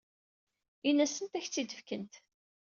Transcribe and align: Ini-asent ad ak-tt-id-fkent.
Ini-asent 0.89 1.33
ad 1.37 1.37
ak-tt-id-fkent. 1.43 2.13